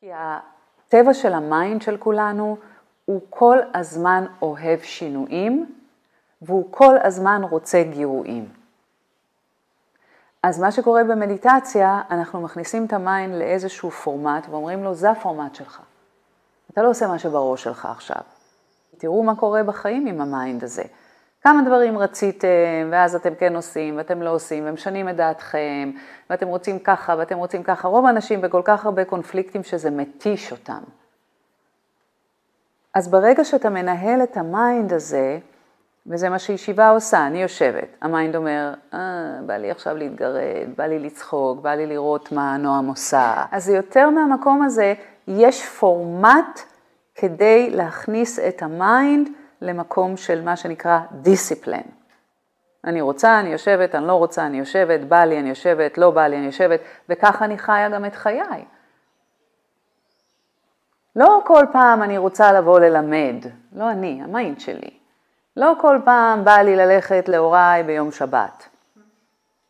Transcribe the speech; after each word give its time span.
כי 0.00 0.10
הטבע 0.12 1.14
של 1.14 1.32
ה 1.32 1.42
mind 1.42 1.82
של 1.82 1.96
כולנו 1.96 2.56
הוא 3.04 3.20
כל 3.30 3.58
הזמן 3.74 4.26
אוהב 4.42 4.80
שינויים 4.80 5.76
והוא 6.42 6.68
כל 6.70 6.94
הזמן 7.04 7.42
רוצה 7.50 7.82
גירויים. 7.90 8.48
אז 10.42 10.60
מה 10.60 10.72
שקורה 10.72 11.04
במדיטציה, 11.04 12.02
אנחנו 12.10 12.40
מכניסים 12.40 12.86
את 12.86 12.92
ה 12.92 13.00
mind 13.00 13.34
לאיזשהו 13.34 13.90
פורמט 13.90 14.46
ואומרים 14.50 14.84
לו, 14.84 14.94
זה 14.94 15.10
הפורמט 15.10 15.54
שלך. 15.54 15.82
אתה 16.72 16.82
לא 16.82 16.90
עושה 16.90 17.06
מה 17.06 17.18
שבראש 17.18 17.62
שלך 17.62 17.86
עכשיו. 17.86 18.22
תראו 18.98 19.22
מה 19.22 19.36
קורה 19.36 19.62
בחיים 19.62 20.06
עם 20.06 20.20
ה 20.20 20.29
mind 20.29 20.64
הזה. 20.64 20.84
כמה 21.46 21.62
דברים 21.62 21.98
רציתם, 21.98 22.88
ואז 22.90 23.14
אתם 23.14 23.34
כן 23.34 23.56
עושים, 23.56 23.96
ואתם 23.96 24.22
לא 24.22 24.30
עושים, 24.30 24.64
ומשנים 24.66 25.08
את 25.08 25.16
דעתכם, 25.16 25.90
ואתם 26.30 26.48
רוצים 26.48 26.78
ככה, 26.78 27.14
ואתם 27.18 27.38
רוצים 27.38 27.62
ככה. 27.62 27.88
רוב 27.88 28.06
האנשים 28.06 28.40
בכל 28.40 28.60
כך 28.64 28.84
הרבה 28.84 29.04
קונפליקטים 29.04 29.62
שזה 29.62 29.90
מתיש 29.90 30.52
אותם. 30.52 30.82
אז 32.94 33.08
ברגע 33.08 33.44
שאתה 33.44 33.70
מנהל 33.70 34.22
את 34.22 34.36
ה 34.36 34.47
mind 34.47 34.92
הזה, 34.92 35.38
וזה 36.06 36.28
מה 36.28 36.38
שישיבה 36.38 36.90
עושה, 36.90 37.26
אני 37.26 37.42
יושבת, 37.42 37.96
ה 38.00 38.07
mind 38.07 38.36
אומר, 38.36 38.74
אה, 38.94 38.98
בא 39.46 39.56
לי 39.56 39.70
עכשיו 39.70 39.96
להתגרד, 39.96 40.68
בא 40.76 40.84
לי 40.84 40.98
לצחוק, 40.98 41.60
בא 41.60 41.74
לי 41.74 41.86
לראות 41.86 42.32
מה 42.32 42.56
נועם 42.56 42.88
עושה. 42.88 43.44
אז 43.50 43.64
זה 43.64 43.76
יותר 43.76 44.10
מהמקום 44.10 44.62
הזה, 44.62 44.94
יש 45.28 45.66
פורמט 45.66 46.60
כדי 47.14 47.70
להכניס 47.70 48.38
את 48.38 48.62
ה 48.62 48.75
mind 48.75 49.28
למקום 49.60 50.16
של 50.16 50.44
מה 50.44 50.56
שנקרא 50.56 50.98
discipline. 51.12 51.86
אני 52.84 53.00
רוצה, 53.00 53.40
אני 53.40 53.48
יושבת, 53.48 53.94
אני 53.94 54.06
לא 54.06 54.12
רוצה, 54.12 54.46
אני 54.46 54.58
יושבת, 54.58 55.00
בא 55.00 55.24
לי, 55.24 55.40
אני 55.40 55.48
יושבת, 55.48 55.98
לא 55.98 56.10
בא 56.10 56.26
לי, 56.26 56.36
אני 56.36 56.46
יושבת, 56.46 56.80
וככה 57.08 57.44
אני 57.44 57.58
חיה 57.58 57.88
גם 57.88 58.04
את 58.04 58.14
חיי. 58.14 58.64
לא 61.16 61.42
כל 61.46 61.64
פעם 61.72 62.02
אני 62.02 62.18
רוצה 62.18 62.52
לבוא 62.52 62.80
ללמד, 62.80 63.36
לא 63.72 63.90
אני, 63.90 64.20
ה 64.24 64.31
mind 64.31 64.60
שלי. 64.60 64.90
לא 65.56 65.74
כל 65.80 65.98
פעם 66.04 66.44
בא 66.44 66.56
לי 66.56 66.76
ללכת 66.76 67.28
להוריי 67.28 67.82
ביום 67.82 68.12
שבת. 68.12 68.68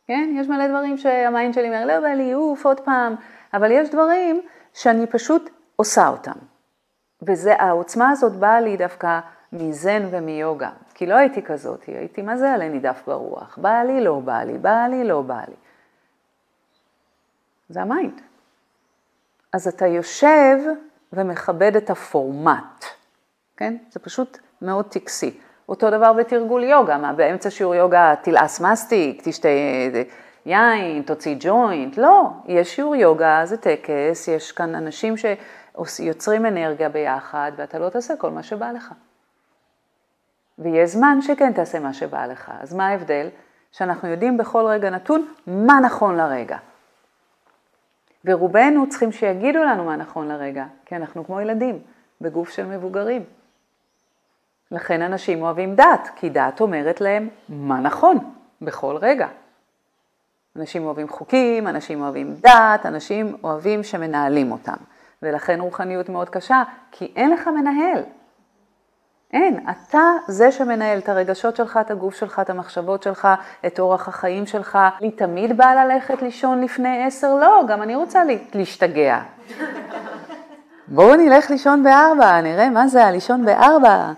כן? 0.07 0.29
יש 0.35 0.47
מלא 0.47 0.67
דברים 0.67 0.97
שה 0.97 1.21
mind 1.21 1.53
שלי 1.53 1.67
אומר, 1.67 1.85
לא 1.85 1.99
בא 1.99 2.07
לי, 2.07 2.33
אוף, 2.33 2.65
עוד 2.65 2.79
פעם, 2.79 3.15
אבל 3.53 3.71
יש 3.71 3.89
דברים 3.89 4.41
שאני 4.73 5.07
פשוט 5.07 5.49
עושה 5.75 6.07
אותם. 6.07 6.37
והעוצמה 7.21 8.09
הזאת 8.09 8.33
באה 8.33 8.61
לי 8.61 8.77
דווקא 8.77 9.19
מזן 9.53 10.07
ומיוגה, 10.11 10.69
כי 10.93 11.05
לא 11.05 11.15
הייתי 11.15 11.41
כזאת, 11.41 11.83
הייתי 11.87 12.21
מה 12.21 12.37
זה 12.37 12.53
עלה 12.53 12.69
נידף 12.69 13.03
ברוח, 13.07 13.57
בא 13.61 13.83
לי, 13.83 14.01
לא 14.01 14.19
בא 14.19 14.43
לי, 14.43 14.57
בא 14.57 14.87
לי, 14.89 15.03
לא 15.03 15.21
בא 15.21 15.39
לי. 15.47 15.55
זה 17.69 17.81
ה 17.81 17.88
mind. 17.88 18.21
אז 19.53 19.67
אתה 19.67 19.87
יושב 19.87 20.57
ומכבד 21.13 21.75
את 21.75 21.89
הפורמט, 21.89 22.85
כן? 23.57 23.77
זה 23.89 23.99
פשוט 23.99 24.37
מאוד 24.61 24.85
טקסי. 24.85 25.39
אותו 25.69 25.89
דבר 25.89 26.13
בתרגול 26.13 26.63
יוגה, 26.63 26.97
מה 26.97 27.13
באמצע 27.13 27.49
שיעור 27.49 27.75
יוגה 27.75 28.13
תלעס 28.21 28.61
מסטיק, 28.61 29.21
תשתה 29.23 29.47
יין, 30.45 31.01
תוציא 31.01 31.35
ג'וינט, 31.39 31.97
לא, 31.97 32.29
יש 32.45 32.75
שיעור 32.75 32.95
יוגה, 32.95 33.41
זה 33.43 33.57
טקס, 33.57 34.27
יש 34.27 34.51
כאן 34.51 34.75
אנשים 34.75 35.15
שיוצרים 35.85 36.45
אנרגיה 36.45 36.89
ביחד 36.89 37.51
ואתה 37.55 37.79
לא 37.79 37.89
תעשה 37.89 38.15
כל 38.15 38.29
מה 38.29 38.43
שבא 38.43 38.71
לך. 38.71 38.93
ויש 40.59 40.89
זמן 40.89 41.21
שכן 41.21 41.53
תעשה 41.53 41.79
מה 41.79 41.93
שבא 41.93 42.25
לך. 42.25 42.51
אז 42.59 42.73
מה 42.73 42.87
ההבדל? 42.87 43.27
שאנחנו 43.71 44.07
יודעים 44.07 44.37
בכל 44.37 44.65
רגע 44.65 44.89
נתון 44.89 45.27
מה 45.47 45.79
נכון 45.79 46.15
לרגע. 46.17 46.57
ורובנו 48.25 48.89
צריכים 48.89 49.11
שיגידו 49.11 49.63
לנו 49.63 49.85
מה 49.85 49.95
נכון 49.95 50.27
לרגע, 50.27 50.65
כי 50.85 50.95
אנחנו 50.95 51.25
כמו 51.25 51.41
ילדים, 51.41 51.79
בגוף 52.21 52.49
של 52.49 52.65
מבוגרים. 52.65 53.23
לכן 54.71 55.01
אנשים 55.01 55.41
אוהבים 55.41 55.75
דת, 55.75 56.09
כי 56.15 56.29
דת 56.29 56.61
אומרת 56.61 57.01
להם 57.01 57.29
מה 57.49 57.79
נכון 57.79 58.17
בכל 58.61 58.97
רגע. 59.01 59.27
אנשים 60.55 60.85
אוהבים 60.85 61.09
חוקים, 61.09 61.67
אנשים 61.67 62.01
אוהבים 62.01 62.35
דת, 62.35 62.85
אנשים 62.85 63.37
אוהבים 63.43 63.83
שמנהלים 63.83 64.51
אותם. 64.51 64.77
ולכן 65.21 65.59
רוחניות 65.61 66.09
מאוד 66.09 66.29
קשה, 66.29 66.63
כי 66.91 67.13
אין 67.15 67.31
לך 67.31 67.47
מנהל. 67.47 68.03
אין, 69.33 69.59
אתה 69.69 70.11
זה 70.27 70.51
שמנהל 70.51 70.97
את 70.97 71.09
הרגשות 71.09 71.55
שלך, 71.55 71.79
את 71.81 71.91
הגוף 71.91 72.15
שלך, 72.15 72.39
את 72.39 72.49
המחשבות 72.49 73.03
שלך, 73.03 73.27
את 73.65 73.79
אורח 73.79 74.07
החיים 74.07 74.45
שלך. 74.45 74.77
אני 75.01 75.11
תמיד 75.11 75.57
באה 75.57 75.85
ללכת 75.85 76.21
לישון 76.21 76.61
לפני 76.61 77.05
עשר? 77.05 77.35
לא, 77.35 77.63
גם 77.67 77.81
אני 77.81 77.95
רוצה 77.95 78.21
להשתגע. 78.53 79.19
בואו 80.87 81.15
נלך 81.15 81.49
לישון 81.49 81.83
בארבע, 81.83 82.41
נראה 82.41 82.69
מה 82.69 82.87
זה 82.87 83.05
הלישון 83.05 83.45
בארבע. 83.45 84.11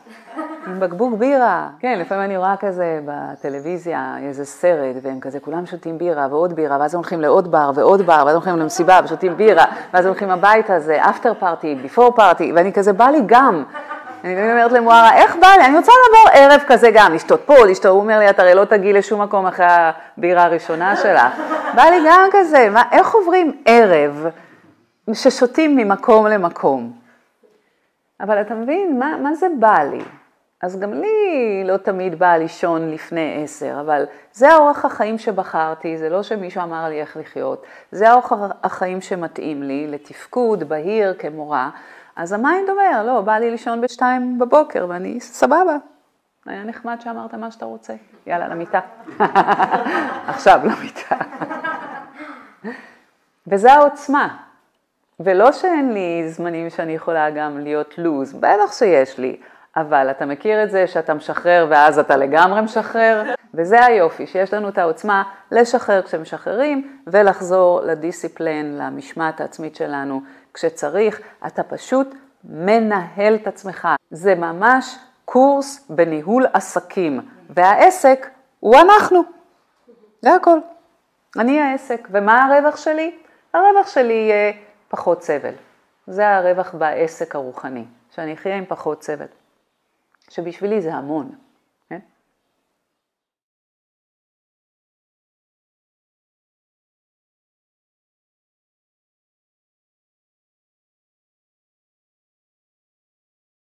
עם 0.67 0.79
בקבוק 0.79 1.13
בירה. 1.13 1.69
כן, 1.79 1.99
לפעמים 1.99 2.23
אני 2.23 2.37
רואה 2.37 2.55
כזה 2.59 2.99
בטלוויזיה 3.05 4.15
איזה 4.21 4.45
סרט, 4.45 4.95
והם 5.01 5.19
כזה 5.19 5.39
כולם 5.39 5.65
שותים 5.65 5.97
בירה 5.97 6.27
ועוד 6.29 6.53
בירה, 6.53 6.77
ואז 6.79 6.95
הולכים 6.95 7.21
לעוד 7.21 7.51
בר 7.51 7.71
ועוד 7.75 8.01
בר, 8.01 8.23
ואז 8.25 8.35
הולכים 8.35 8.57
למסיבה 8.57 8.99
ושותים 9.03 9.37
בירה, 9.37 9.65
ואז 9.93 10.05
הולכים 10.05 10.29
הביתה, 10.29 10.79
זה 10.79 11.09
אפטר 11.09 11.33
פארטי, 11.33 11.75
ביפור 11.75 12.11
פארטי, 12.15 12.51
ואני 12.55 12.73
כזה, 12.73 12.93
בא 12.93 13.05
לי 13.05 13.19
גם. 13.25 13.63
אני 14.23 14.51
אומרת 14.51 14.71
למוארה, 14.71 15.15
איך 15.15 15.35
בא 15.35 15.47
לי? 15.47 15.65
אני 15.65 15.77
רוצה 15.77 15.91
לעבור 16.03 16.31
ערב 16.33 16.61
כזה 16.67 16.89
גם, 16.93 17.13
לשתות 17.13 17.41
פה, 17.45 17.65
לשתות, 17.65 17.91
הוא 17.91 17.99
אומר 17.99 18.19
לי, 18.19 18.29
את 18.29 18.39
הרי 18.39 18.53
לא 18.53 18.65
תגיעי 18.65 18.93
לשום 18.93 19.21
מקום 19.21 19.45
אחרי 19.45 19.65
הבירה 19.69 20.43
הראשונה 20.43 20.95
שלך. 20.95 21.41
בא 21.75 21.83
לי 21.83 21.97
גם 22.07 22.29
כזה, 22.31 22.69
מה, 22.69 22.83
איך 22.91 23.13
עוברים 23.13 23.61
ערב 23.65 24.25
ששותים 25.13 25.75
ממקום 25.75 26.27
למקום? 26.27 26.91
אבל 28.21 28.41
אתה 28.41 28.55
מבין, 28.55 28.99
מה, 28.99 29.17
מה 29.17 29.33
זה 29.33 29.47
בא 29.59 29.79
לי? 29.91 30.03
אז 30.61 30.79
גם 30.79 30.93
לי 30.93 31.63
לא 31.65 31.77
תמיד 31.77 32.19
בא 32.19 32.35
לישון 32.35 32.91
לפני 32.91 33.41
עשר, 33.43 33.77
אבל 33.81 34.05
זה 34.33 34.51
האורח 34.51 34.85
החיים 34.85 35.17
שבחרתי, 35.17 35.97
זה 35.97 36.09
לא 36.09 36.23
שמישהו 36.23 36.63
אמר 36.63 36.89
לי 36.89 37.01
איך 37.01 37.17
לחיות, 37.17 37.63
זה 37.91 38.09
האורח 38.09 38.33
החיים 38.63 39.01
שמתאים 39.01 39.63
לי, 39.63 39.87
לתפקוד 39.87 40.63
בהיר 40.63 41.13
כמורה, 41.19 41.69
אז 42.15 42.31
ה 42.31 42.39
mind 42.39 42.69
אומר, 42.69 43.03
לא, 43.05 43.21
בא 43.21 43.37
לי 43.37 43.51
לישון 43.51 43.81
בשתיים 43.81 44.39
בבוקר 44.39 44.85
ואני 44.89 45.19
סבבה. 45.19 45.77
היה 46.45 46.63
נחמד 46.63 47.01
שאמרת 47.01 47.33
מה 47.33 47.51
שאתה 47.51 47.65
רוצה, 47.65 47.93
יאללה, 48.27 48.47
למיטה. 48.47 48.79
עכשיו 50.33 50.59
למיטה. 50.63 51.15
וזה 53.47 53.73
העוצמה. 53.73 54.37
ולא 55.19 55.51
שאין 55.51 55.93
לי 55.93 56.29
זמנים 56.29 56.69
שאני 56.69 56.91
יכולה 56.91 57.29
גם 57.29 57.59
להיות 57.59 57.97
loose, 57.97 58.33
בטח 58.33 58.73
שיש 58.73 59.17
לי, 59.17 59.39
אבל 59.77 60.11
אתה 60.11 60.25
מכיר 60.25 60.63
את 60.63 60.71
זה 60.71 60.87
שאתה 60.87 61.13
משחרר 61.13 61.67
ואז 61.69 61.99
אתה 61.99 62.17
לגמרי 62.17 62.61
משחרר, 62.61 63.33
וזה 63.53 63.85
היופי, 63.85 64.27
שיש 64.27 64.53
לנו 64.53 64.69
את 64.69 64.77
העוצמה 64.77 65.23
לשחרר 65.51 66.01
כשמשחררים 66.01 66.99
ולחזור 67.07 67.81
לדיסציפלן, 67.81 68.65
למשמעת 68.65 69.41
העצמית 69.41 69.75
שלנו 69.75 70.21
כשצריך, 70.53 71.21
אתה 71.47 71.63
פשוט 71.63 72.15
מנהל 72.43 73.35
את 73.35 73.47
עצמך. 73.47 73.87
זה 74.11 74.35
ממש 74.35 74.95
קורס 75.25 75.85
בניהול 75.89 76.45
עסקים, 76.53 77.21
והעסק 77.49 78.27
הוא 78.59 78.75
אנחנו, 78.75 79.23
זה 80.21 80.35
הכל. 80.35 80.59
אני 81.37 81.61
העסק, 81.61 82.07
ומה 82.11 82.45
הרווח 82.45 82.77
שלי? 82.77 83.15
הרווח 83.53 83.87
שלי 83.87 84.13
יהיה 84.13 84.53
פחות 84.89 85.23
סבל. 85.23 85.53
זה 86.07 86.29
הרווח 86.29 86.73
בעסק 86.73 87.35
הרוחני, 87.35 87.85
שאני 88.15 88.33
אחיה 88.33 88.55
עם 88.57 88.65
פחות 88.65 89.03
סבל. 89.03 89.25
שבשבילי 90.29 90.81
זה 90.81 90.93
המון. 90.93 91.48